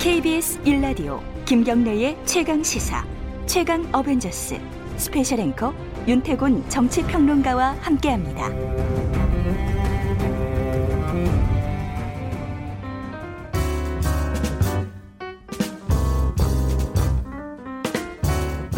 KBS 0.00 0.62
1라디오 0.62 1.20
김경래의 1.44 2.16
최강 2.24 2.62
시사 2.62 3.04
최강 3.44 3.86
어벤져스 3.92 4.58
special 4.96 5.40
앵커 5.40 5.74
윤태곤 6.08 6.70
정치평론가와 6.70 7.76
함께합니다. 7.82 8.48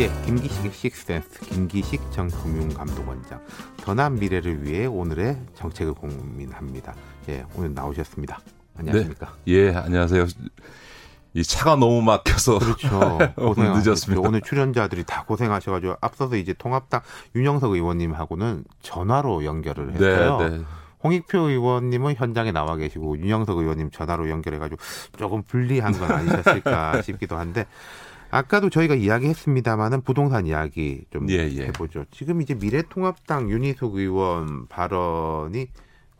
예, 0.01 0.11
김기식 0.27 0.75
식센스 0.75 1.39
김기식 1.39 2.01
전 2.11 2.29
금융감독원장 2.29 3.41
더나은 3.77 4.17
미래를 4.17 4.65
위해 4.65 4.87
오늘의 4.87 5.39
정책을 5.55 5.95
고민합니다. 5.95 6.97
예, 7.29 7.45
오늘 7.55 7.75
나오셨습니다. 7.75 8.41
안녕하십니까? 8.77 9.37
네. 9.45 9.53
예, 9.53 9.71
안녕하세요. 9.71 10.27
이 11.35 11.43
차가 11.43 11.77
너무 11.77 12.03
막혀서 12.03 12.59
그렇죠. 12.59 13.19
고생 13.37 13.73
늦었습니다. 13.73 14.27
오늘 14.27 14.41
출연자들이 14.43 15.05
다 15.05 15.25
고생하셔가지고 15.25 15.97
앞서서 16.01 16.37
이제 16.37 16.53
통합당 16.53 17.01
윤영석 17.35 17.73
의원님하고는 17.73 18.65
전화로 18.83 19.45
연결을 19.45 19.95
했어요. 19.95 20.39
네, 20.39 20.49
네. 20.51 20.61
홍익표 21.05 21.39
의원님은 21.39 22.15
현장에 22.15 22.53
나와 22.53 22.77
계시고 22.77 23.19
윤영석 23.19 23.59
의원님 23.59 23.91
전화로 23.91 24.29
연결해가지고 24.29 24.81
조금 25.17 25.43
불리한 25.43 25.93
건 25.93 26.11
아니셨을까 26.11 27.03
싶기도 27.03 27.37
한데 27.37 27.67
아까도 28.31 28.71
저희가 28.71 28.95
이야기했습니다마는 28.95 30.03
부동산 30.03 30.47
이야기 30.47 31.05
좀 31.13 31.29
예, 31.29 31.49
예. 31.51 31.67
해보죠. 31.67 32.05
지금 32.11 32.41
이제 32.41 32.55
미래통합당 32.55 33.51
윤희숙 33.51 33.97
의원 33.97 34.67
발언이 34.69 35.67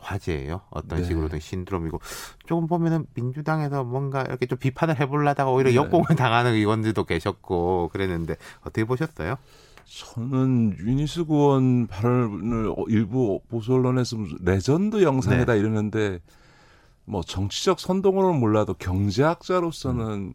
화제예요. 0.03 0.63
어떤 0.71 0.99
네. 0.99 1.05
식으로든 1.05 1.41
신드롬이고 1.41 2.01
조금 2.47 2.67
보면은 2.67 3.07
민주당에서 3.15 3.85
뭔가 3.85 4.23
이렇게 4.23 4.47
좀 4.47 4.59
비판을 4.59 5.01
해보려다가 5.01 5.51
오히려 5.51 5.71
네. 5.71 5.77
역공을 5.77 6.07
당하는 6.17 6.55
의원들도 6.55 7.05
계셨고 7.05 7.91
그랬는데 7.93 8.37
어떻게 8.61 8.85
보셨어요? 8.85 9.37
저는 9.85 10.77
윤희숙 10.79 11.31
의원 11.31 11.87
발언을 11.87 12.71
어, 12.71 12.85
일부 12.89 13.41
보수 13.49 13.75
언론에서 13.75 14.17
레전드 14.41 15.03
영상이다 15.03 15.55
이러는데 15.55 16.21
뭐 17.05 17.23
정치적 17.23 17.81
선동으로는 17.81 18.39
몰라도 18.41 18.75
경제학자로서는 18.75 20.35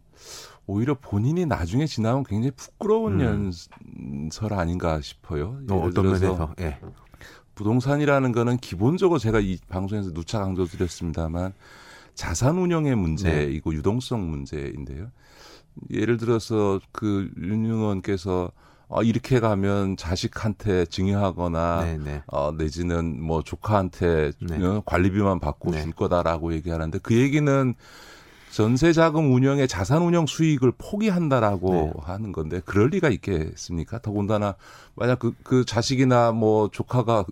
오히려 0.67 0.95
본인이 0.95 1.45
나중에 1.45 1.86
지나면 1.86 2.25
굉장히 2.25 2.52
부끄러운 2.52 3.22
음. 3.22 3.52
연설 4.25 4.53
아닌가 4.53 4.99
싶어요. 5.02 5.59
어, 5.70 5.75
어떤 5.86 6.08
면에서? 6.08 6.53
예. 6.59 6.77
부동산이라는 7.58 8.31
거는 8.33 8.58
기본적으로 8.58 9.19
제가 9.19 9.39
이 9.39 9.58
방송에서 9.67 10.13
누차 10.13 10.39
강조드렸습니다만 10.39 11.53
자산 12.14 12.58
운영의 12.58 12.95
문제이고 12.95 13.73
유동성 13.73 14.30
문제인데요. 14.30 15.08
예를 15.91 16.17
들어서 16.17 16.80
그윤 16.91 17.66
의원께서 17.66 18.52
어, 18.89 19.03
이렇게 19.03 19.39
가면 19.39 19.97
자식한테 19.97 20.86
증여하거나 20.86 21.83
네, 21.83 21.97
네. 21.97 22.23
어, 22.27 22.52
내지는 22.55 23.22
뭐 23.22 23.41
조카한테 23.41 24.31
네. 24.39 24.64
어, 24.64 24.81
관리비만 24.86 25.39
받고 25.39 25.71
네. 25.71 25.81
줄 25.81 25.92
거다라고 25.92 26.53
얘기하는데 26.53 26.99
그 26.99 27.16
얘기는 27.16 27.73
전세 28.58 28.91
자금 28.91 29.31
운영의 29.31 29.67
자산 29.67 30.02
운영 30.02 30.25
수익을 30.25 30.72
포기한다라고 30.80 31.73
네. 31.73 31.94
하는 32.02 32.31
건데 32.31 32.59
그럴 32.66 32.88
리가 32.88 33.09
있겠습니까? 33.09 33.99
더군다나 33.99 34.55
만약 34.95 35.19
그, 35.19 35.36
그 35.44 35.64
자식이나 35.64 36.31
뭐 36.31 36.67
조카가 36.72 37.25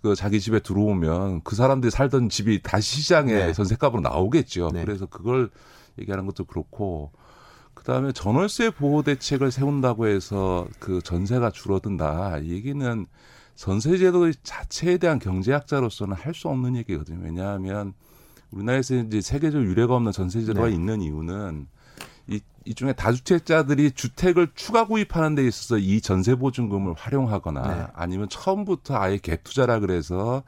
그 0.00 0.14
자기 0.14 0.40
집에 0.40 0.60
들어오면 0.60 1.42
그 1.44 1.56
사람들이 1.56 1.90
살던 1.90 2.30
집이 2.30 2.62
다시 2.62 3.02
시장에 3.02 3.34
네. 3.34 3.52
전세값으로 3.52 4.00
나오겠죠. 4.00 4.70
네. 4.72 4.82
그래서 4.82 5.04
그걸 5.04 5.50
얘기하는 5.98 6.24
것도 6.24 6.46
그렇고 6.46 7.12
그다음에 7.74 8.12
전월세 8.12 8.70
보호 8.70 9.02
대책을 9.02 9.50
세운다고 9.50 10.06
해서 10.06 10.66
그 10.78 11.02
전세가 11.02 11.50
줄어든다. 11.50 12.38
이 12.38 12.50
얘기는 12.52 13.06
전세제도 13.56 14.32
자체에 14.42 14.96
대한 14.96 15.18
경제학자로서는 15.18 16.16
할 16.16 16.32
수 16.32 16.48
없는 16.48 16.76
얘기거든요. 16.76 17.20
왜냐하면 17.22 17.92
우리나라에서 18.52 18.94
이제 18.96 19.20
세계적 19.20 19.64
유례가 19.64 19.96
없는 19.96 20.12
전세 20.12 20.44
제도가 20.44 20.68
네. 20.68 20.74
있는 20.74 21.02
이유는 21.02 21.66
이, 22.28 22.40
이 22.64 22.74
중에 22.74 22.92
다주택자들이 22.92 23.92
주택을 23.92 24.48
추가 24.54 24.86
구입하는 24.86 25.34
데 25.34 25.46
있어서 25.46 25.78
이 25.78 26.00
전세 26.00 26.34
보증금을 26.34 26.94
활용하거나 26.96 27.74
네. 27.74 27.86
아니면 27.94 28.28
처음부터 28.28 28.96
아예 28.96 29.16
갭 29.16 29.42
투자라 29.42 29.80
그래서 29.80 30.42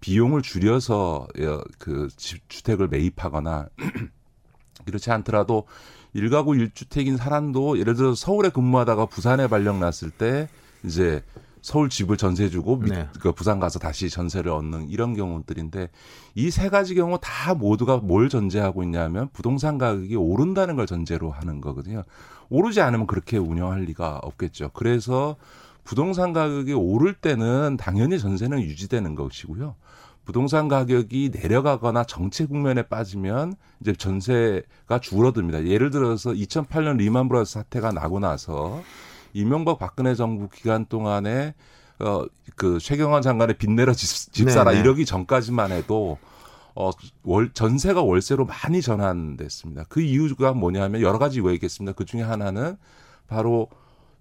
비용을 0.00 0.42
줄여서 0.42 1.26
어, 1.38 1.60
그 1.78 2.08
집- 2.16 2.48
주택을 2.48 2.88
매입하거나 2.88 3.68
그렇지 4.86 5.10
않더라도 5.10 5.66
일가구 6.14 6.56
일주택인 6.56 7.16
사람도 7.16 7.78
예를 7.78 7.94
들어서 7.94 8.14
서울에 8.14 8.48
근무하다가 8.48 9.06
부산에 9.06 9.48
발령 9.48 9.80
났을 9.80 10.10
때 10.10 10.48
이제 10.84 11.22
서울 11.62 11.88
집을 11.88 12.16
전세 12.16 12.48
주고 12.48 12.76
밑- 12.76 12.92
네. 12.92 13.08
그 13.20 13.32
부산 13.32 13.60
가서 13.60 13.78
다시 13.78 14.08
전세를 14.10 14.50
얻는 14.50 14.88
이런 14.88 15.14
경우들인데 15.14 15.88
이 16.34 16.50
세 16.50 16.68
가지 16.68 16.94
경우 16.94 17.18
다 17.20 17.54
모두가 17.54 17.98
뭘 17.98 18.28
전제하고 18.28 18.82
있냐면 18.84 19.28
부동산 19.32 19.78
가격이 19.78 20.16
오른다는 20.16 20.76
걸 20.76 20.86
전제로 20.86 21.30
하는 21.30 21.60
거거든요. 21.60 22.04
오르지 22.48 22.80
않으면 22.80 23.06
그렇게 23.06 23.36
운영할 23.36 23.82
리가 23.82 24.20
없겠죠. 24.22 24.70
그래서 24.72 25.36
부동산 25.84 26.32
가격이 26.32 26.72
오를 26.74 27.14
때는 27.14 27.76
당연히 27.78 28.18
전세는 28.18 28.60
유지되는 28.60 29.14
것이고요. 29.14 29.74
부동산 30.24 30.68
가격이 30.68 31.30
내려가거나 31.32 32.04
정체 32.04 32.44
국면에 32.44 32.82
빠지면 32.82 33.54
이제 33.80 33.94
전세가 33.94 34.98
줄어듭니다. 35.00 35.64
예를 35.64 35.88
들어서 35.90 36.32
2008년 36.32 36.98
리만 36.98 37.28
브라더스 37.28 37.54
사태가 37.54 37.92
나고 37.92 38.20
나서 38.20 38.82
이명박 39.32 39.78
박근혜 39.78 40.14
정부 40.14 40.48
기간 40.48 40.86
동안에 40.86 41.54
어 42.00 42.24
그 42.56 42.78
최경환 42.80 43.22
장관의 43.22 43.56
빚내라 43.58 43.92
집, 43.92 44.32
집사라 44.32 44.70
네네. 44.72 44.82
이러기 44.82 45.04
전까지만 45.06 45.70
해도 45.70 46.18
어, 46.74 46.90
월, 47.22 47.52
전세가 47.52 48.02
월세로 48.02 48.46
많이 48.46 48.80
전환됐습니다. 48.82 49.84
그 49.88 50.00
이유가 50.00 50.52
뭐냐면 50.54 51.00
여러 51.00 51.18
가지 51.18 51.36
이유가 51.36 51.52
있겠습니다. 51.52 51.92
그 51.94 52.04
중에 52.04 52.22
하나는 52.22 52.76
바로 53.28 53.68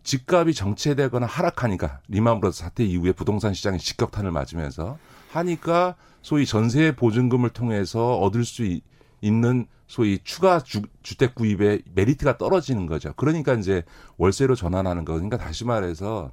집값이 0.03 0.53
정체되거나 0.53 1.25
하락하니까 1.25 2.01
리만 2.09 2.39
브라더스 2.39 2.59
사태 2.59 2.83
이후에 2.83 3.11
부동산 3.11 3.53
시장이 3.55 3.79
직격탄을 3.79 4.31
맞으면서 4.31 4.97
하니까 5.31 5.95
소위 6.21 6.45
전세 6.45 6.95
보증금을 6.95 7.49
통해서 7.49 8.17
얻을 8.19 8.45
수 8.45 8.65
있- 8.65 8.83
있는 9.21 9.65
소위 9.87 10.19
추가 10.23 10.59
주, 10.59 10.81
주택 11.01 11.33
구입의 11.35 11.83
메리트가 11.93 12.37
떨어지는 12.37 12.85
거죠. 12.87 13.13
그러니까 13.15 13.53
이제 13.53 13.83
월세로 14.17 14.55
전환하는 14.55 15.05
거. 15.05 15.13
그러니까 15.13 15.37
다시 15.37 15.65
말해서 15.65 16.31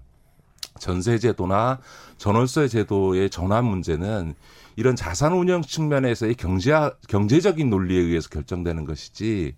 전세 0.79 1.19
제도나 1.19 1.79
전월세 2.19 2.69
제도의 2.69 3.31
전환 3.31 3.65
문제는 3.65 4.35
이런 4.77 4.97
자산 4.97 5.33
운영 5.33 5.63
측면에서의 5.63 6.35
경제 6.35 6.73
경제적인 7.09 7.71
논리에 7.71 8.01
의해서 8.01 8.29
결정되는 8.29 8.85
것이지 8.85 9.55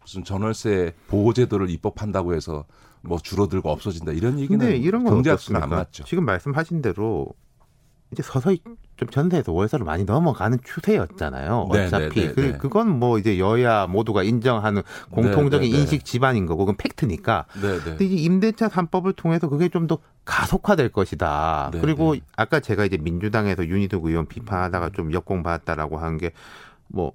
무슨 0.00 0.24
전월세 0.24 0.94
보호 1.08 1.32
제도를 1.32 1.70
입법한다고 1.70 2.34
해서 2.34 2.66
뭐 3.02 3.18
줄어들고 3.18 3.68
없어진다 3.68 4.12
이런 4.12 4.38
얘기는 4.38 4.58
근데 4.58 4.76
이런 4.76 5.02
건 5.02 5.14
경제학수는 5.14 5.56
안 5.56 5.64
어떻습니까? 5.64 5.84
맞죠. 5.84 6.04
지금 6.04 6.24
말씀하신 6.24 6.82
대로 6.82 7.34
이제 8.12 8.22
서서히 8.24 8.60
좀 8.96 9.08
전세에서 9.08 9.52
월세로 9.52 9.84
많이 9.84 10.04
넘어가는 10.04 10.58
추세였잖아요. 10.64 11.68
네, 11.72 11.86
어차피 11.86 12.20
네, 12.20 12.26
네, 12.28 12.32
그, 12.34 12.40
네. 12.40 12.58
그 12.58 12.68
건 12.68 12.88
뭐 12.88 13.18
이제 13.18 13.38
여야 13.38 13.86
모두가 13.86 14.22
인정하는 14.24 14.82
공통적인 15.10 15.70
네, 15.70 15.76
네. 15.76 15.80
인식 15.80 16.04
지반인 16.04 16.46
거고 16.46 16.64
그건 16.64 16.76
팩트니까. 16.76 17.46
네, 17.62 17.68
네. 17.78 17.84
근데 17.84 18.04
이제 18.04 18.16
임대차 18.16 18.68
3법을 18.68 19.14
통해서 19.16 19.48
그게 19.48 19.68
좀 19.68 19.86
더 19.86 19.98
가속화될 20.24 20.90
것이다. 20.90 21.70
네, 21.72 21.80
그리고 21.80 22.14
네. 22.14 22.20
아까 22.36 22.60
제가 22.60 22.84
이제 22.84 22.96
민주당에서 22.98 23.66
윤희숙 23.66 24.04
의원 24.04 24.26
비판하다가 24.26 24.90
좀 24.90 25.12
역공 25.12 25.42
받았다라고 25.42 25.98
한 25.98 26.18
게뭐 26.18 27.12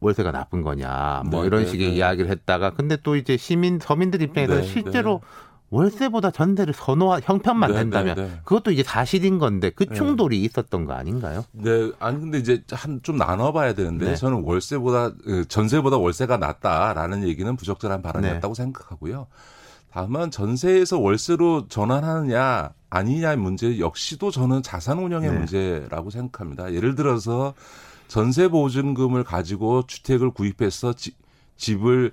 월세가 0.00 0.32
나쁜 0.32 0.62
거냐 0.62 1.22
뭐 1.26 1.42
네, 1.42 1.48
이런 1.48 1.64
네, 1.64 1.66
식의 1.70 1.88
네. 1.88 1.94
이야기를 1.96 2.30
했다가 2.30 2.70
근데 2.70 2.96
또 3.02 3.16
이제 3.16 3.36
시민 3.36 3.78
서민들 3.80 4.22
입장에서는 4.22 4.62
네, 4.62 4.66
실제로 4.66 5.20
월세보다 5.70 6.32
전세를 6.32 6.74
선호한 6.74 7.22
형편만 7.24 7.70
네, 7.72 7.78
된다면 7.78 8.14
네, 8.16 8.22
네. 8.26 8.40
그것도 8.44 8.72
이제 8.72 8.82
사실인 8.82 9.38
건데 9.38 9.70
그 9.70 9.86
네. 9.86 9.94
충돌이 9.94 10.42
있었던 10.42 10.84
거 10.84 10.92
아닌가요? 10.94 11.44
네, 11.52 11.92
아니 12.00 12.18
근데 12.20 12.38
이제 12.38 12.62
한 12.72 13.00
좀 13.02 13.16
나눠봐야 13.16 13.74
되는데 13.74 14.06
네. 14.06 14.16
저는 14.16 14.42
월세보다 14.42 15.12
그 15.24 15.46
전세보다 15.48 15.96
월세가 15.96 16.36
낫다라는 16.38 17.26
얘기는 17.26 17.54
부적절한 17.56 18.02
발언이었다고 18.02 18.52
생각하고요. 18.54 19.26
다만 19.92 20.30
전세에서 20.30 20.98
월세로 20.98 21.66
전환하느냐 21.68 22.70
아니냐의 22.90 23.36
문제 23.36 23.78
역시도 23.78 24.30
저는 24.32 24.62
자산 24.62 24.98
운영의 24.98 25.30
네. 25.30 25.36
문제라고 25.38 26.10
생각합니다. 26.10 26.72
예를 26.74 26.94
들어서 26.96 27.54
전세 28.08 28.48
보증금을 28.48 29.22
가지고 29.24 29.86
주택을 29.86 30.30
구입해서 30.32 30.92
지- 30.94 31.14
집을 31.56 32.12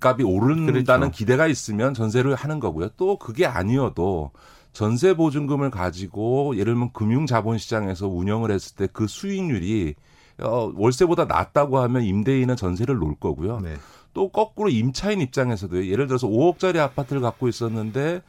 값이 0.00 0.22
오른다는 0.22 0.84
그렇죠. 0.84 1.10
기대가 1.10 1.46
있으면 1.46 1.94
전세를 1.94 2.34
하는 2.34 2.60
거고요. 2.60 2.90
또 2.96 3.18
그게 3.18 3.46
아니어도 3.46 4.30
전세 4.72 5.14
보증금을 5.14 5.70
가지고 5.70 6.54
예를 6.54 6.74
들면 6.74 6.92
금융 6.92 7.26
자본 7.26 7.58
시장에서 7.58 8.06
운영을 8.08 8.50
했을 8.50 8.76
때 8.76 8.86
그 8.92 9.06
수익률이 9.06 9.94
어, 10.40 10.72
월세보다 10.76 11.24
낮다고 11.24 11.78
하면 11.80 12.02
임대인은 12.02 12.54
전세를 12.56 12.96
놓을 12.98 13.16
거고요. 13.18 13.60
네. 13.60 13.74
또 14.14 14.28
거꾸로 14.28 14.68
임차인 14.68 15.20
입장에서도 15.20 15.86
예를 15.86 16.06
들어서 16.06 16.28
5억짜리 16.28 16.78
아파트를 16.78 17.20
갖고 17.20 17.48
있었는데 17.48 18.22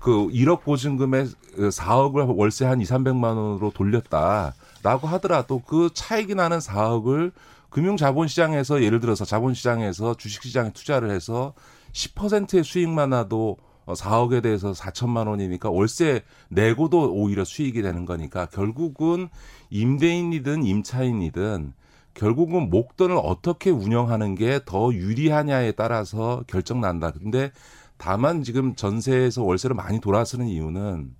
그 0.00 0.28
1억 0.28 0.62
보증금에 0.62 1.24
4억을 1.56 2.36
월세 2.36 2.66
한 2.66 2.80
2, 2.80 2.84
300만 2.84 3.36
원으로 3.36 3.70
돌렸다라고 3.74 5.06
하더라도 5.08 5.60
그 5.60 5.90
차익이 5.94 6.34
나는 6.34 6.58
4억을 6.58 7.32
금융 7.70 7.96
자본시장에서 7.96 8.82
예를 8.82 9.00
들어서 9.00 9.24
자본시장에서 9.24 10.14
주식시장에 10.14 10.72
투자를 10.72 11.10
해서 11.10 11.54
10%의 11.92 12.64
수익만 12.64 13.10
나도 13.10 13.56
4억에 13.86 14.42
대해서 14.42 14.72
4천만 14.72 15.28
원이니까 15.28 15.70
월세 15.70 16.22
내고도 16.48 17.12
오히려 17.12 17.44
수익이 17.44 17.80
되는 17.82 18.04
거니까 18.04 18.46
결국은 18.46 19.28
임대인이든 19.70 20.62
임차인이든 20.64 21.72
결국은 22.14 22.68
목돈을 22.68 23.16
어떻게 23.16 23.70
운영하는 23.70 24.34
게 24.34 24.60
더 24.64 24.92
유리하냐에 24.92 25.72
따라서 25.72 26.42
결정 26.48 26.80
난다. 26.80 27.12
근데 27.12 27.52
다만 27.96 28.42
지금 28.42 28.74
전세에서 28.74 29.42
월세를 29.44 29.74
많이 29.74 30.00
돌아서는 30.00 30.46
이유는 30.46 31.14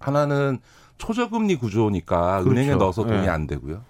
하나는 0.00 0.58
초저금리 0.98 1.56
구조니까 1.56 2.42
그렇죠. 2.42 2.50
은행에 2.50 2.74
넣어서 2.76 3.04
돈이 3.04 3.22
네. 3.22 3.28
안 3.28 3.46
되고요. 3.46 3.82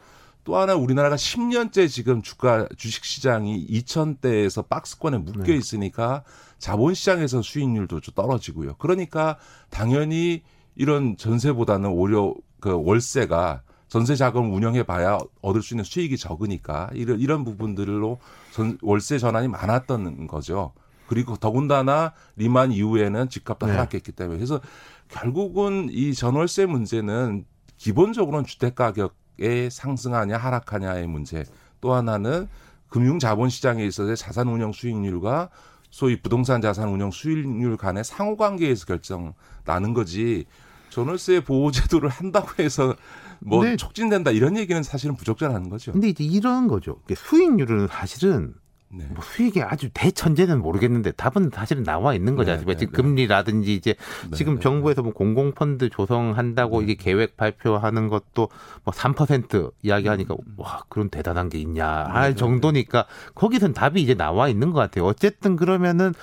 또 0.44 0.56
하나 0.56 0.74
우리나라가 0.74 1.16
10년째 1.16 1.88
지금 1.88 2.22
주가 2.22 2.68
주식 2.76 3.04
시장이 3.04 3.66
2000대에서 3.66 4.68
박스권에 4.68 5.18
묶여 5.18 5.44
네. 5.44 5.56
있으니까 5.56 6.22
자본 6.58 6.94
시장에서 6.94 7.42
수익률도 7.42 8.00
좀 8.00 8.14
떨어지고요. 8.14 8.74
그러니까 8.76 9.38
당연히 9.70 10.42
이런 10.76 11.16
전세보다는 11.16 11.90
오히려 11.90 12.34
그 12.60 12.72
월세가 12.72 13.62
전세 13.88 14.16
자금 14.16 14.52
운영해 14.52 14.82
봐야 14.82 15.18
얻을 15.40 15.62
수 15.62 15.74
있는 15.74 15.84
수익이 15.84 16.18
적으니까 16.18 16.90
이런 16.94 17.20
이런 17.20 17.44
부분들로 17.44 18.18
전, 18.52 18.78
월세 18.82 19.18
전환이 19.18 19.48
많았던 19.48 20.26
거죠. 20.26 20.72
그리고 21.06 21.36
더군다나 21.36 22.12
리만 22.36 22.72
이후에는 22.72 23.28
집값도 23.28 23.66
네. 23.66 23.72
하락했기 23.72 24.12
때문에 24.12 24.38
그래서 24.38 24.60
결국은 25.08 25.88
이 25.90 26.12
전월세 26.12 26.66
문제는 26.66 27.44
기본적으로는 27.76 28.46
주택 28.46 28.74
가격 28.74 29.14
의 29.38 29.70
상승하냐 29.70 30.36
하락하냐의 30.36 31.06
문제. 31.06 31.44
또 31.80 31.94
하나는 31.94 32.48
금융 32.88 33.18
자본 33.18 33.48
시장에 33.48 33.84
있어서의 33.84 34.16
자산 34.16 34.48
운영 34.48 34.72
수익률과 34.72 35.50
소위 35.90 36.20
부동산 36.20 36.60
자산 36.60 36.88
운영 36.88 37.10
수익률 37.10 37.76
간의 37.76 38.04
상호 38.04 38.36
관계에서 38.36 38.86
결정 38.86 39.34
나는 39.64 39.94
거지. 39.94 40.44
전월세 40.90 41.40
보호 41.40 41.72
제도를 41.72 42.08
한다고 42.08 42.62
해서 42.62 42.94
뭐 43.40 43.64
네. 43.64 43.76
촉진된다 43.76 44.30
이런 44.30 44.56
얘기는 44.56 44.80
사실은 44.82 45.16
부적절한 45.16 45.68
거죠. 45.68 45.92
근데 45.92 46.08
이제 46.08 46.22
이런 46.22 46.68
거죠. 46.68 47.00
수익률은 47.14 47.88
사실은 47.88 48.54
네. 48.96 49.06
뭐 49.10 49.22
수익이 49.22 49.62
아주 49.62 49.88
대천재는 49.92 50.60
모르겠는데 50.62 51.12
답은 51.12 51.50
사실은 51.52 51.82
나와 51.82 52.14
있는 52.14 52.36
거지 52.36 52.50
네? 52.50 52.64
네, 52.64 52.74
네, 52.74 52.86
금리라든지 52.86 53.74
이제 53.74 53.94
네, 54.30 54.36
지금 54.36 54.54
네, 54.56 54.60
정부에서 54.60 55.02
뭐 55.02 55.12
공공펀드 55.12 55.90
조성한다고 55.90 56.82
이게 56.82 56.94
계획 56.94 57.36
발표하는 57.36 58.08
것도 58.08 58.48
뭐 58.84 58.94
3% 58.94 59.72
이야기하니까 59.82 60.34
음. 60.34 60.54
와 60.56 60.82
그런 60.88 61.08
대단한 61.08 61.48
게 61.48 61.58
있냐 61.58 61.86
할 61.86 62.36
정도니까 62.36 63.06
거기선 63.34 63.72
답이 63.72 64.00
이제 64.00 64.14
나와 64.14 64.48
있는 64.48 64.70
것 64.70 64.80
같아요. 64.80 65.04
어쨌든 65.06 65.56
그러면은 65.56 66.14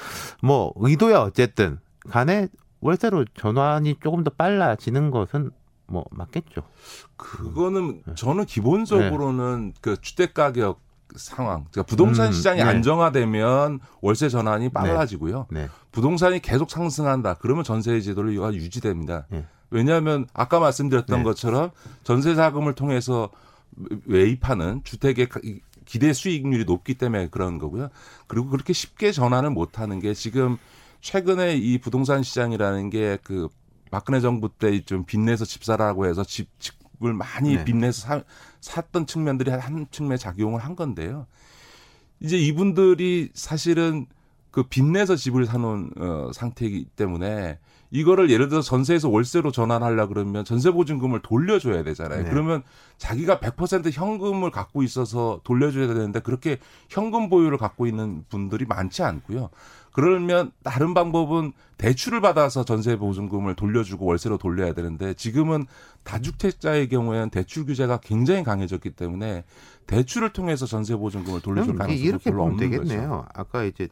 뭐 0.42 0.74
의도야 0.78 1.20
어쨌든 1.20 1.80
간에 2.10 2.48
월세로 2.80 3.26
전환이 3.36 3.96
조금 4.02 4.24
더 4.24 4.32
빨라지는 4.32 5.12
것은 5.12 5.52
뭐 5.88 6.06
맞겠죠. 6.12 6.64
그거는 7.18 8.02
저는 8.16 8.46
기본적으로는 8.46 9.74
그 9.82 10.00
주택 10.02 10.34
가격 10.34 10.80
상황. 11.18 11.66
그러니까 11.72 11.84
부동산 11.84 12.28
음, 12.28 12.32
시장이 12.32 12.58
네. 12.60 12.64
안정화되면 12.64 13.80
월세 14.02 14.30
전환이 14.30 14.66
네. 14.66 14.70
빨라지고요. 14.72 15.48
네. 15.50 15.64
네. 15.64 15.70
부동산이 15.92 16.42
계속 16.42 16.70
상승한다. 16.72 17.36
그러면 17.36 17.64
전세 17.64 18.00
제도가 18.02 18.54
유지됩니다. 18.54 19.26
네. 19.30 19.46
왜냐하면 19.70 20.28
아까 20.34 20.60
말씀드렸던 20.60 21.20
네. 21.20 21.24
것처럼 21.24 21.72
전세 22.04 22.36
자금을 22.36 22.74
통해서 22.76 23.30
매입하는 24.06 24.82
주택의 24.84 25.28
기대 25.86 26.14
수익률이 26.14 26.66
높기 26.66 26.96
때문에 26.96 27.28
그런 27.30 27.58
거고요. 27.58 27.90
그리고 28.28 28.50
그렇게 28.50 28.74
쉽게 28.74 29.12
전환을 29.12 29.50
못 29.50 29.80
하는 29.80 30.00
게 30.00 30.14
지금 30.14 30.58
최근에 31.02 31.56
이 31.56 31.78
부동산 31.80 32.22
시장이라는 32.24 32.90
게 32.90 33.18
그 33.24 33.48
박근혜 33.92 34.22
정부 34.22 34.50
때 34.50 34.82
좀 34.82 35.04
빚내서 35.06 35.46
집 35.46 35.64
사라고 35.66 36.06
해서 36.06 36.24
집, 36.24 36.48
집 36.60 36.76
을 37.04 37.14
많이 37.14 37.56
네. 37.56 37.64
빚내서 37.64 38.00
사, 38.00 38.24
샀던 38.60 39.08
측면들이 39.08 39.50
한 39.50 39.88
측면에 39.90 40.18
작용을 40.18 40.64
한 40.64 40.76
건데요. 40.76 41.26
이제 42.20 42.38
이분들이 42.38 43.30
사실은 43.34 44.06
그 44.52 44.64
빚내서 44.64 45.16
집을 45.16 45.46
사놓은 45.46 45.92
어, 45.98 46.32
상태이기 46.34 46.86
때문에 46.96 47.58
이거를 47.90 48.30
예를 48.30 48.48
들어 48.48 48.62
전세에서 48.62 49.10
월세로 49.10 49.52
전환하려 49.52 50.08
그러면 50.08 50.46
전세 50.46 50.72
보증금을 50.72 51.22
돌려줘야 51.22 51.84
되잖아요. 51.84 52.24
네. 52.24 52.30
그러면 52.30 52.64
자기가 52.98 53.40
100% 53.40 53.92
현금을 53.92 54.50
갖고 54.52 54.82
있어서 54.84 55.42
돌려줘야 55.44 55.88
되는데 55.88 56.20
그렇게 56.22 56.58
현금 56.90 57.30
보유를 57.30 57.58
갖고 57.58 57.88
있는 57.88 58.24
분들이 58.30 58.66
많지 58.66 59.04
않고요. 59.04 59.50
그러면 59.92 60.52
다른 60.64 60.94
방법은 60.94 61.54
대출을 61.78 62.22
받아서 62.22 62.64
전세 62.64 62.96
보증금을 62.96 63.56
돌려주고 63.56 64.06
월세로 64.06 64.38
돌려야 64.38 64.74
되는데 64.74 65.14
지금은 65.14 65.66
다주택자의 66.04 66.90
경우에는 66.90 67.30
대출 67.30 67.66
규제가 67.66 67.98
굉장히 67.98 68.44
강해졌기 68.44 68.92
때문에 68.92 69.44
대출을 69.88 70.32
통해서 70.32 70.66
전세 70.66 70.96
보증금을 70.96 71.42
돌려줄 71.42 71.76
가능성이 71.76 72.18
별로 72.20 72.44
없는 72.44 72.58
되겠네요. 72.58 73.10
거죠. 73.10 73.26
아까 73.34 73.64
이제 73.64 73.88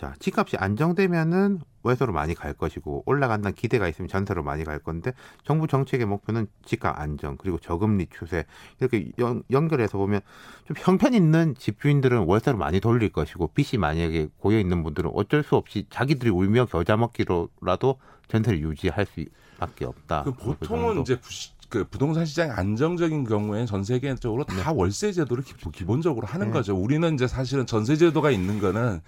자, 0.00 0.14
집값이 0.18 0.56
안정되면은 0.56 1.60
월세로 1.82 2.14
많이 2.14 2.34
갈 2.34 2.54
것이고 2.54 3.02
올라간다는 3.04 3.54
기대가 3.54 3.86
있으면 3.86 4.08
전세로 4.08 4.42
많이 4.42 4.64
갈 4.64 4.78
건데 4.78 5.12
정부 5.44 5.66
정책의 5.66 6.06
목표는 6.06 6.46
집값 6.64 6.98
안정 6.98 7.36
그리고 7.36 7.58
저금리 7.58 8.06
추세 8.08 8.46
이렇게 8.78 9.12
연, 9.18 9.42
연결해서 9.50 9.98
보면 9.98 10.22
좀 10.64 10.74
형편 10.78 11.12
있는 11.12 11.54
집주인들은 11.54 12.20
월세로 12.20 12.56
많이 12.56 12.80
돌릴 12.80 13.10
것이고 13.10 13.48
빚이 13.48 13.76
만약에 13.76 14.28
고여 14.38 14.58
있는 14.58 14.82
분들은 14.82 15.10
어쩔 15.12 15.42
수 15.42 15.56
없이 15.56 15.84
자기들이 15.90 16.30
울며 16.30 16.64
겨자 16.64 16.96
먹기로라도 16.96 17.98
전세를 18.28 18.62
유지할 18.62 19.04
수밖에 19.04 19.84
없다. 19.84 20.22
그 20.22 20.32
보통은 20.32 20.94
그 20.94 21.00
이제 21.02 21.20
그 21.68 21.84
부동산 21.84 22.24
시장이 22.24 22.50
안정적인 22.52 23.24
경우에는 23.24 23.66
전 23.66 23.84
세계적으로 23.84 24.44
다 24.44 24.54
네. 24.54 24.62
월세 24.74 25.12
제도를 25.12 25.44
기, 25.44 25.84
본적으로 25.84 26.26
하는 26.26 26.46
네. 26.46 26.52
거죠. 26.54 26.74
우리는 26.74 27.14
이제 27.14 27.26
사실은 27.26 27.66
전세 27.66 27.96
제도가 27.96 28.30
있는 28.30 28.58
거는 28.58 29.00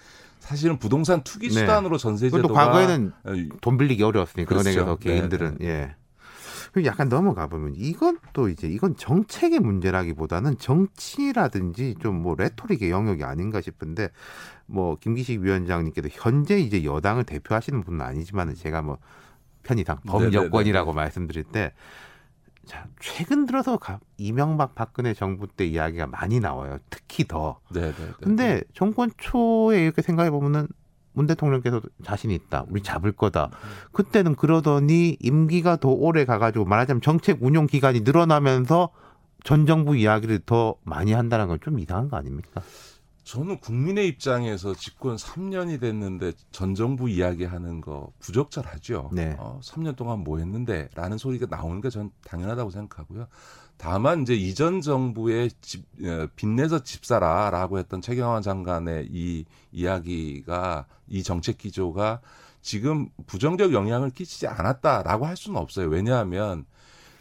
사실은 0.53 0.79
부동산 0.79 1.23
투기 1.23 1.49
네. 1.49 1.55
수단으로 1.55 1.97
네. 1.97 2.03
전세 2.03 2.29
제도가 2.29 2.53
과거에는 2.53 3.13
어, 3.25 3.33
돈 3.63 3.79
빌리기 3.79 4.03
어려웠으니까 4.03 4.49
그렇죠. 4.49 4.99
네, 5.01 5.09
개인들은 5.11 5.59
네. 5.61 5.67
예. 5.67 5.95
그리고 6.73 6.87
약간 6.87 7.09
넘어가 7.09 7.47
보면 7.47 7.75
이건 7.77 8.19
또 8.35 8.51
이제 8.51 8.67
이건 8.67 8.95
정책의 8.97 9.61
문제라기보다는 9.61 10.59
정치라든지 10.59 11.97
좀 12.01 12.23
뭐 12.23 12.35
레토릭의 12.35 12.91
영역이 12.91 13.25
아닌가 13.25 13.63
싶은데 13.63 14.11
뭐 14.67 14.97
김기식 14.97 15.41
위원장님께도 15.41 16.11
현재 16.13 16.59
이제 16.59 16.85
여당을 16.85 17.25
대표하시는 17.25 17.83
분은 17.83 18.03
아니지만은 18.03 18.55
제가 18.55 18.83
뭐 18.83 18.99
편의상 19.63 20.01
범여권이라고 20.07 20.93
말씀드릴 20.93 21.45
때 21.45 21.73
자, 22.67 22.87
최근 23.01 23.47
들어서 23.47 23.79
이명박 24.19 24.75
박근혜 24.75 25.15
정부 25.15 25.47
때 25.49 25.65
이야기가 25.67 26.07
많이 26.07 26.41
나와요. 26.41 26.79
특히 26.91 27.27
더. 27.27 27.59
네, 27.73 27.81
네, 27.81 27.93
네. 27.93 28.13
근데 28.23 28.63
정권 28.73 29.11
초에 29.19 29.83
이렇게 29.83 30.01
생각해 30.03 30.31
보면은 30.31 30.69
문 31.13 31.27
대통령께서도 31.27 31.89
자신이 32.05 32.35
있다. 32.35 32.65
우리 32.71 32.83
잡을 32.83 33.13
거다. 33.13 33.51
그때는 33.93 34.35
그러더니 34.35 35.17
임기가 35.21 35.77
더 35.77 35.89
오래 35.91 36.25
가가지고 36.25 36.65
말하자면 36.65 37.03
정책 37.03 37.43
운용 37.43 37.67
기간이 37.67 38.01
늘어나면서 38.01 38.91
전 39.45 39.67
정부 39.67 39.97
이야기를 39.97 40.41
더 40.47 40.77
많이 40.85 41.13
한다는 41.13 41.49
건 41.49 41.59
좀 41.61 41.79
이상한 41.81 42.09
거 42.09 42.17
아닙니까? 42.17 42.63
저는 43.25 43.59
국민의 43.61 44.09
입장에서 44.09 44.75
집권 44.75 45.17
3년이 45.17 45.81
됐는데 45.81 46.33
전 46.51 46.75
정부 46.75 47.09
이야기하는 47.09 47.81
거 47.81 48.13
부적절하죠. 48.19 49.11
네. 49.13 49.37
어, 49.39 49.61
3년 49.63 49.95
동안 49.97 50.19
뭐 50.21 50.39
했는데라는 50.39 51.19
소리가 51.19 51.47
나오는 51.49 51.81
게 51.81 51.89
전 51.89 52.11
당연하다고 52.25 52.71
생각하고요. 52.71 53.27
다만 53.77 54.23
이제 54.23 54.35
이전 54.35 54.81
정부의 54.81 55.51
집 55.61 55.85
어, 56.05 56.27
빚내서 56.37 56.83
집사라라고 56.83 57.79
했던 57.79 58.01
최경환 58.01 58.43
장관의 58.43 59.09
이 59.11 59.45
이야기가 59.71 60.87
이 61.09 61.23
정책 61.23 61.59
기조가 61.59 62.21
지금 62.61 63.09
부정적 63.27 63.73
영향을 63.73 64.11
끼치지 64.11 64.47
않았다라고 64.49 65.27
할 65.27 65.37
수는 65.37 65.61
없어요. 65.61 65.89
왜냐하면 65.89 66.65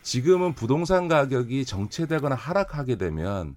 지금은 0.04 0.54
부동산 0.56 1.08
가격이 1.08 1.66
정체되거나 1.66 2.36
하락하게 2.36 2.96
되면 2.96 3.56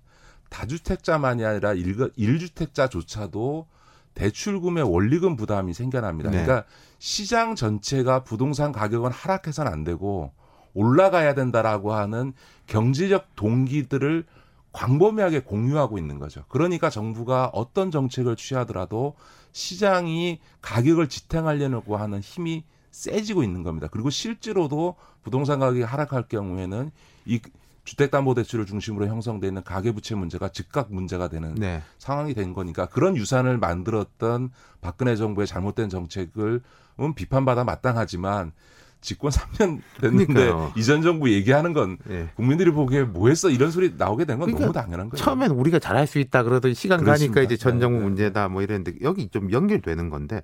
다주택자만이 0.51 1.45
아니라 1.45 1.73
일, 1.73 2.39
주택자조차도 2.39 3.67
대출금의 4.15 4.85
원리금 4.85 5.37
부담이 5.37 5.75
생겨납니다. 5.75 6.31
네. 6.31 6.43
그러니까 6.45 6.67
시장 6.99 7.55
전체가 7.57 8.25
부동산 8.25 8.73
가격은 8.73 9.11
하락해서는 9.11 9.71
안 9.71 9.85
되고 9.85 10.33
올라가야 10.75 11.35
된다라고 11.35 11.95
하는 11.95 12.33
경제적 12.67 13.35
동기들을 13.37 14.25
광범위하게 14.73 15.41
공유하고 15.41 15.99
있는 15.99 16.19
거죠. 16.19 16.45
그러니까 16.49 16.91
정부가 16.91 17.51
어떤 17.53 17.91
정책을 17.91 18.37
취하더라도 18.37 19.15
시장이 19.53 20.41
가격을 20.63 21.09
지탱하려고 21.09 21.97
하는 21.97 22.21
힘이 22.21 22.65
세지고 22.91 23.43
있는 23.43 23.63
겁니다. 23.63 23.89
그리고 23.91 24.11
실제로도 24.11 24.97
부동산 25.23 25.61
가격이 25.61 25.83
하락할 25.83 26.29
경우에는 26.29 26.91
이 27.25 27.41
주택담보대출을 27.85 28.67
중심으로 28.67 29.07
형성되어 29.07 29.49
있는 29.49 29.63
가계부채 29.63 30.15
문제가 30.15 30.49
즉각 30.49 30.93
문제가 30.93 31.29
되는 31.29 31.55
네. 31.55 31.83
상황이 31.99 32.35
된 32.35 32.53
거니까 32.53 32.87
그런 32.87 33.17
유산을 33.17 33.59
만들었던 33.59 34.51
박근혜 34.81 35.17
정부의 35.17 35.47
잘못된 35.47 35.89
정책을 35.91 36.63
음, 37.01 37.15
비판받아 37.15 37.65
마땅하지만 37.65 38.53
집권 39.01 39.31
3년 39.31 39.83
됐는데 40.01 40.33
그러니까요. 40.33 40.73
이전 40.77 41.03
정부 41.03 41.31
얘기하는 41.31 41.75
건 41.75 41.99
네. 42.07 42.31
국민들이 42.37 42.71
보기에 42.71 43.03
뭐 43.03 43.29
했어 43.29 43.51
이런 43.51 43.71
소리 43.71 43.95
나오게 43.99 44.25
된건 44.25 44.47
그러니까 44.47 44.61
너무 44.65 44.73
당연한 44.73 45.11
거예요. 45.11 45.23
처음엔 45.23 45.51
우리가 45.51 45.79
잘할 45.79 46.07
수 46.07 46.19
있다 46.19 46.43
그러더니 46.43 46.75
시간 46.75 47.01
그렇습니다. 47.01 47.35
가니까 47.35 47.43
이제 47.45 47.59
전 47.59 47.81
정부 47.81 47.99
네, 47.99 48.01
네. 48.01 48.09
문제다 48.09 48.49
뭐 48.49 48.63
이랬는데 48.63 48.95
여기 49.03 49.29
좀 49.29 49.53
연결되는 49.53 50.09
건데 50.09 50.41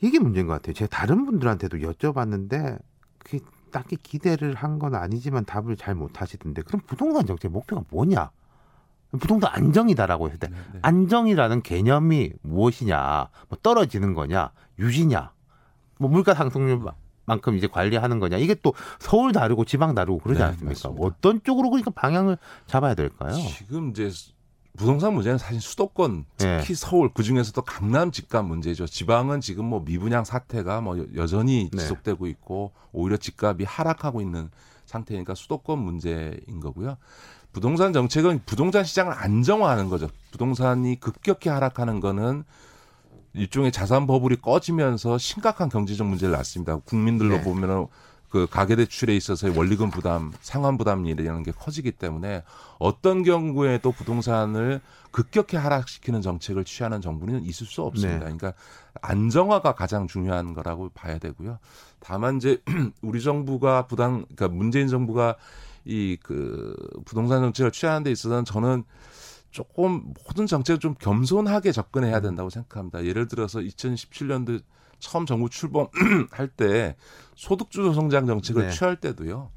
이게 0.00 0.20
문제인 0.20 0.46
것 0.46 0.52
같아요. 0.54 0.74
제가 0.74 0.88
다른 0.88 1.26
분들한테도 1.26 1.78
여쭤봤는데 1.78 2.78
그게 3.18 3.40
딱히 3.70 3.96
기대를 3.96 4.54
한 4.54 4.78
건 4.78 4.94
아니지만 4.94 5.44
답을 5.44 5.76
잘 5.76 5.94
못 5.94 6.20
하시던데 6.20 6.62
그럼 6.62 6.80
부동산 6.86 7.26
정책 7.26 7.50
목표가 7.52 7.82
뭐냐? 7.90 8.30
부동산 9.20 9.50
안정이다라고 9.52 10.26
했을 10.28 10.38
때 10.38 10.48
네, 10.48 10.56
네. 10.72 10.78
안정이라는 10.82 11.62
개념이 11.62 12.32
무엇이냐? 12.42 13.28
뭐 13.48 13.58
떨어지는 13.62 14.14
거냐? 14.14 14.52
유지냐? 14.78 15.32
뭐 15.98 16.08
물가 16.08 16.32
상승률만큼 16.34 17.56
이제 17.56 17.66
관리하는 17.66 18.20
거냐? 18.20 18.36
이게 18.38 18.54
또 18.54 18.72
서울 19.00 19.32
다르고 19.32 19.64
지방 19.64 19.94
다르고 19.94 20.18
그러지 20.18 20.38
네, 20.38 20.44
않습니까? 20.46 20.68
맞습니다. 20.88 21.04
어떤 21.04 21.42
쪽으로 21.42 21.70
그러니까 21.70 21.90
방향을 21.90 22.38
잡아야 22.66 22.94
될까요? 22.94 23.32
지금 23.32 23.90
이제 23.90 24.10
부동산 24.76 25.14
문제는 25.14 25.38
사실 25.38 25.60
수도권 25.60 26.24
특히 26.36 26.66
네. 26.66 26.74
서울 26.74 27.10
그 27.12 27.22
중에서도 27.22 27.60
강남 27.62 28.10
집값 28.12 28.44
문제죠. 28.44 28.86
지방은 28.86 29.40
지금 29.40 29.64
뭐 29.64 29.82
미분양 29.84 30.24
사태가 30.24 30.80
뭐 30.80 31.04
여전히 31.16 31.68
네. 31.72 31.78
지속되고 31.78 32.26
있고 32.28 32.72
오히려 32.92 33.16
집값이 33.16 33.64
하락하고 33.64 34.20
있는 34.20 34.50
상태니까 34.86 35.34
수도권 35.34 35.78
문제인 35.78 36.60
거고요. 36.60 36.96
부동산 37.52 37.92
정책은 37.92 38.42
부동산 38.46 38.84
시장을 38.84 39.12
안정화하는 39.12 39.88
거죠. 39.88 40.08
부동산이 40.30 41.00
급격히 41.00 41.48
하락하는 41.48 42.00
거는 42.00 42.44
일종의 43.32 43.72
자산 43.72 44.06
버블이 44.06 44.36
꺼지면서 44.36 45.18
심각한 45.18 45.68
경제적 45.68 46.06
문제를 46.06 46.32
낳습니다. 46.32 46.76
국민들로 46.76 47.36
네. 47.36 47.42
보면은 47.42 47.86
그 48.30 48.46
가계 48.48 48.76
대출에 48.76 49.14
있어서의 49.16 49.56
원리금 49.56 49.90
부담, 49.90 50.32
상환 50.40 50.78
부담이라는 50.78 51.42
게 51.42 51.50
커지기 51.50 51.92
때문에 51.92 52.44
어떤 52.78 53.22
경우에도 53.22 53.92
부동산을 53.92 54.80
급격히 55.10 55.56
하락시키는 55.56 56.22
정책을 56.22 56.64
취하는 56.64 57.00
정부는 57.00 57.44
있을 57.44 57.66
수 57.66 57.82
없습니다. 57.82 58.26
네. 58.26 58.36
그러니까 58.36 58.54
안정화가 59.02 59.74
가장 59.74 60.06
중요한 60.06 60.54
거라고 60.54 60.90
봐야 60.90 61.18
되고요. 61.18 61.58
다만 61.98 62.36
이제 62.36 62.62
우리 63.02 63.20
정부가 63.20 63.86
부당, 63.86 64.24
그러니까 64.34 64.48
문재인 64.48 64.88
정부가 64.88 65.36
이 65.84 66.16
그 66.22 66.74
부동산 67.04 67.40
정책을 67.40 67.70
취하는 67.72 68.02
데 68.02 68.10
있어서는 68.10 68.44
저는 68.44 68.84
조금 69.50 70.14
모든 70.26 70.46
정책을 70.46 70.78
좀 70.78 70.94
겸손하게 70.98 71.72
접근해야 71.72 72.20
된다고 72.20 72.50
생각합니다. 72.50 73.04
예를 73.04 73.26
들어서 73.26 73.58
2017년도 73.60 74.62
처음 75.00 75.26
정부 75.26 75.48
출범할 75.50 76.48
때 76.56 76.96
소득주도 77.34 77.92
성장 77.92 78.26
정책을 78.26 78.68
네. 78.68 78.70
취할 78.70 78.96
때도요. 78.96 79.50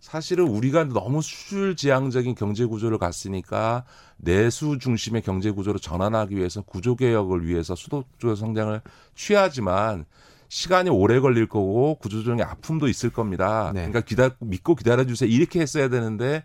사실은 0.00 0.48
우리가 0.48 0.84
너무 0.84 1.20
수출지향적인 1.20 2.34
경제 2.34 2.64
구조를 2.64 2.96
갔으니까 2.96 3.84
내수 4.16 4.78
중심의 4.78 5.22
경제 5.22 5.50
구조로 5.50 5.78
전환하기 5.78 6.34
위해서 6.34 6.62
구조 6.62 6.96
개혁을 6.96 7.46
위해서 7.46 7.74
소득주도 7.74 8.34
성장을 8.34 8.80
취하지만 9.14 10.06
시간이 10.48 10.90
오래 10.90 11.20
걸릴 11.20 11.46
거고 11.46 11.96
구조조정의 11.96 12.44
아픔도 12.44 12.88
있을 12.88 13.10
겁니다. 13.10 13.70
네. 13.74 13.82
그러니까 13.82 14.00
기다 14.00 14.30
믿고 14.40 14.74
기다려 14.74 15.04
주세요. 15.04 15.28
이렇게 15.30 15.60
했어야 15.60 15.88
되는데 15.88 16.44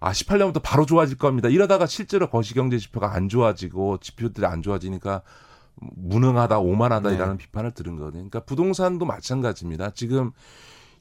아 0.00 0.12
18년부터 0.12 0.62
바로 0.62 0.86
좋아질 0.86 1.18
겁니다. 1.18 1.48
이러다가 1.48 1.86
실제로 1.86 2.30
거시경제 2.30 2.78
지표가 2.78 3.14
안 3.14 3.28
좋아지고 3.28 3.98
지표들이 3.98 4.46
안 4.46 4.62
좋아지니까 4.62 5.22
무능하다, 5.80 6.58
오만하다이라는 6.58 7.36
네. 7.38 7.44
비판을 7.44 7.72
들은 7.72 7.96
거거든요. 7.96 8.22
그러니까 8.28 8.40
부동산도 8.40 9.06
마찬가지입니다. 9.06 9.90
지금 9.90 10.32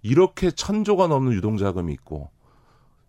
이렇게 0.02 0.52
천조가 0.52 1.08
넘는 1.08 1.34
유동자금이 1.34 1.92
있고 1.94 2.30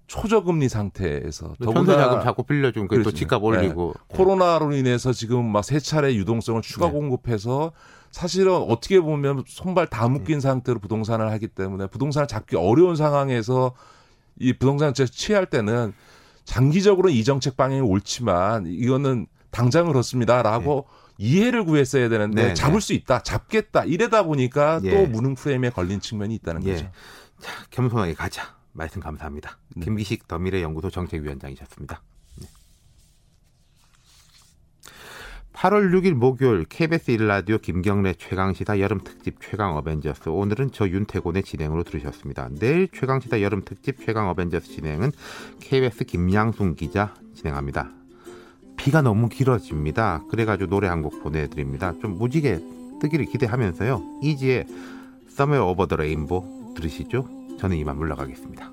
초저금리 0.06 0.70
상태에서 0.70 1.54
더군다나 1.62 2.04
자금 2.04 2.22
자꾸 2.22 2.42
빌려주면 2.42 2.88
그또 2.88 3.12
집값 3.12 3.44
올리고 3.44 3.94
네. 3.94 4.16
코로나로 4.16 4.72
인해서 4.72 5.12
지금 5.12 5.44
막 5.52 5.62
세 5.64 5.78
차례 5.78 6.14
유동성을 6.14 6.62
추가 6.62 6.86
네. 6.86 6.92
공급해서 6.92 7.72
사실은 8.10 8.54
어떻게 8.54 9.00
보면 9.00 9.44
손발 9.46 9.86
다 9.86 10.08
묶인 10.08 10.40
상태로 10.40 10.78
부동산을 10.78 11.30
하기 11.32 11.48
때문에 11.48 11.88
부동산을 11.88 12.26
잡기 12.26 12.56
어려운 12.56 12.96
상황에서 12.96 13.72
이 14.40 14.54
부동산 14.54 14.94
정책 14.94 15.12
취할 15.12 15.44
때는 15.44 15.92
장기적으로 16.44 17.10
이 17.10 17.22
정책 17.22 17.58
방향이 17.58 17.82
옳지만 17.82 18.64
이거는 18.66 19.26
당장 19.50 19.88
그렇습니다라고 19.88 20.86
네. 20.88 21.07
이해를 21.18 21.64
구했어야 21.64 22.08
되는데 22.08 22.42
네, 22.42 22.48
네. 22.48 22.54
잡을 22.54 22.80
수 22.80 22.92
있다, 22.94 23.22
잡겠다 23.22 23.84
이래다 23.84 24.22
보니까 24.22 24.80
예. 24.84 24.90
또 24.90 25.06
무능 25.06 25.34
프레임에 25.34 25.70
걸린 25.70 26.00
측면이 26.00 26.34
있다는 26.36 26.64
예. 26.64 26.72
거죠. 26.72 26.90
자, 27.40 27.52
겸손하게 27.70 28.14
가자. 28.14 28.56
말씀 28.72 29.00
감사합니다. 29.00 29.58
네. 29.74 29.84
김기식 29.84 30.28
더미래 30.28 30.62
연구소 30.62 30.88
정책위원장이셨습니다. 30.90 32.00
네. 32.36 32.46
8월 35.52 35.90
6일 35.92 36.14
목요일 36.14 36.64
KBS 36.64 37.16
1라디오 37.16 37.60
김경래 37.60 38.14
최강시사 38.14 38.78
여름특집 38.78 39.38
최강 39.40 39.76
어벤져스 39.76 40.28
오늘은 40.28 40.70
저 40.72 40.88
윤태곤의 40.88 41.42
진행으로 41.42 41.82
들으셨습니다. 41.82 42.48
내일 42.60 42.88
최강시사 42.92 43.42
여름특집 43.42 44.06
최강 44.06 44.28
어벤져스 44.28 44.68
진행은 44.68 45.10
KBS 45.58 46.04
김양순 46.04 46.76
기자 46.76 47.12
진행합니다. 47.34 47.97
비가 48.78 49.02
너무 49.02 49.28
길어집니다. 49.28 50.22
그래가지고 50.30 50.70
노래 50.70 50.88
한 50.88 51.02
곡 51.02 51.22
보내드립니다. 51.22 51.92
좀 52.00 52.16
무지개 52.18 52.58
뜨기를 53.00 53.26
기대하면서요. 53.26 54.20
이지의 54.22 54.64
Somewhere 55.28 55.70
Over 55.70 55.86
the 55.88 55.96
Rainbow 55.96 56.74
들으시죠? 56.74 57.28
저는 57.60 57.76
이만 57.76 57.96
물러가겠습니다. 57.96 58.70